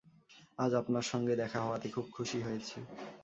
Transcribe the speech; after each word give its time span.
আজ 0.59 0.71
আপনার 0.73 1.05
সঙ্গে 1.11 1.33
দেখা 1.35 1.59
হওয়াতে 1.61 1.87
খুব 1.89 2.05
খুশি 2.15 2.39
হয়েছি। 2.41 2.77